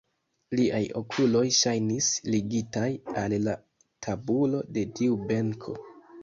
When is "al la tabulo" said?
3.25-4.63